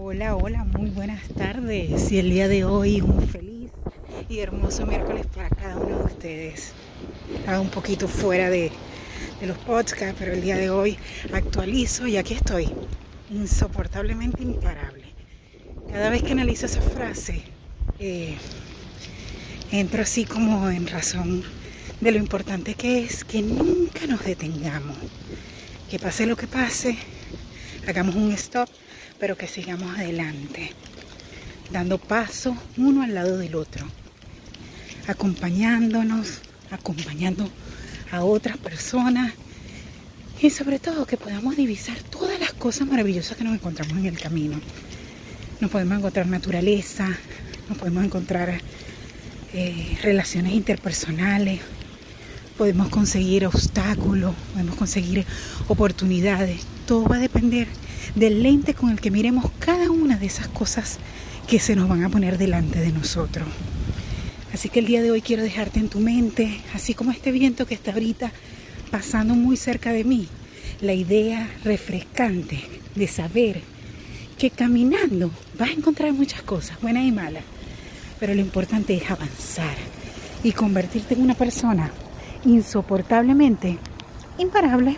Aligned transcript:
Hola, 0.00 0.36
hola, 0.36 0.62
muy 0.62 0.90
buenas 0.90 1.26
tardes. 1.36 2.12
Y 2.12 2.20
el 2.20 2.30
día 2.30 2.46
de 2.46 2.64
hoy 2.64 3.00
un 3.00 3.26
feliz 3.26 3.72
y 4.28 4.38
hermoso 4.38 4.86
miércoles 4.86 5.26
para 5.26 5.50
cada 5.50 5.76
uno 5.76 5.98
de 5.98 6.04
ustedes. 6.04 6.72
Estaba 7.34 7.58
un 7.58 7.68
poquito 7.68 8.06
fuera 8.06 8.48
de, 8.48 8.70
los 9.42 9.58
podcasts, 9.58 10.14
pero 10.16 10.32
el 10.32 10.40
día 10.40 10.56
de 10.56 10.70
hoy 10.70 10.96
actualizo 11.32 12.06
y 12.06 12.16
aquí 12.16 12.34
estoy, 12.34 12.68
insoportablemente 13.30 14.40
imparable. 14.40 15.02
Cada 15.90 16.10
vez 16.10 16.22
que 16.22 16.30
analizo 16.30 16.66
esa 16.66 16.80
frase, 16.80 17.42
eh, 17.98 18.36
entro 19.72 20.02
así 20.02 20.24
como 20.24 20.70
en 20.70 20.86
razón 20.86 21.42
de 22.00 22.12
lo 22.12 22.18
importante 22.18 22.74
que 22.74 23.00
es 23.00 23.24
que 23.24 23.42
nunca 23.42 24.06
nos 24.06 24.24
detengamos. 24.24 24.96
Que 25.90 25.98
pase 25.98 26.24
lo 26.24 26.36
que 26.36 26.46
pase, 26.46 26.96
hagamos 27.88 28.14
un 28.14 28.30
stop 28.30 28.68
pero 29.18 29.36
que 29.36 29.48
sigamos 29.48 29.96
adelante, 29.98 30.70
dando 31.72 31.98
paso 31.98 32.56
uno 32.76 33.02
al 33.02 33.14
lado 33.14 33.38
del 33.38 33.54
otro, 33.54 33.86
acompañándonos, 35.06 36.40
acompañando 36.70 37.50
a 38.10 38.24
otras 38.24 38.56
personas 38.58 39.32
y 40.40 40.50
sobre 40.50 40.78
todo 40.78 41.06
que 41.06 41.16
podamos 41.16 41.56
divisar 41.56 42.00
todas 42.02 42.38
las 42.38 42.52
cosas 42.52 42.86
maravillosas 42.86 43.36
que 43.36 43.44
nos 43.44 43.54
encontramos 43.54 43.98
en 43.98 44.06
el 44.06 44.18
camino. 44.18 44.60
Nos 45.60 45.70
podemos 45.70 45.98
encontrar 45.98 46.26
naturaleza, 46.26 47.08
nos 47.68 47.76
podemos 47.76 48.04
encontrar 48.04 48.60
eh, 49.52 49.98
relaciones 50.02 50.52
interpersonales, 50.52 51.60
podemos 52.56 52.88
conseguir 52.88 53.46
obstáculos, 53.46 54.34
podemos 54.52 54.76
conseguir 54.76 55.24
oportunidades. 55.66 56.60
Todo 56.86 57.04
va 57.04 57.16
a 57.16 57.20
depender 57.20 57.66
del 58.14 58.42
lente 58.42 58.74
con 58.74 58.90
el 58.90 59.00
que 59.00 59.10
miremos 59.10 59.50
cada 59.58 59.90
una 59.90 60.16
de 60.16 60.26
esas 60.26 60.48
cosas 60.48 60.98
que 61.46 61.58
se 61.58 61.76
nos 61.76 61.88
van 61.88 62.04
a 62.04 62.08
poner 62.08 62.38
delante 62.38 62.80
de 62.80 62.92
nosotros. 62.92 63.46
Así 64.52 64.68
que 64.68 64.80
el 64.80 64.86
día 64.86 65.02
de 65.02 65.10
hoy 65.10 65.22
quiero 65.22 65.42
dejarte 65.42 65.78
en 65.78 65.88
tu 65.88 66.00
mente, 66.00 66.60
así 66.74 66.94
como 66.94 67.10
este 67.10 67.32
viento 67.32 67.66
que 67.66 67.74
está 67.74 67.92
ahorita 67.92 68.32
pasando 68.90 69.34
muy 69.34 69.56
cerca 69.56 69.92
de 69.92 70.04
mí, 70.04 70.28
la 70.80 70.94
idea 70.94 71.48
refrescante 71.64 72.64
de 72.94 73.08
saber 73.08 73.60
que 74.38 74.50
caminando 74.50 75.30
vas 75.58 75.70
a 75.70 75.72
encontrar 75.72 76.12
muchas 76.12 76.42
cosas, 76.42 76.80
buenas 76.80 77.04
y 77.04 77.12
malas, 77.12 77.44
pero 78.20 78.34
lo 78.34 78.40
importante 78.40 78.94
es 78.94 79.10
avanzar 79.10 79.76
y 80.42 80.52
convertirte 80.52 81.14
en 81.14 81.22
una 81.22 81.34
persona 81.34 81.90
insoportablemente 82.44 83.78
imparable. 84.38 84.96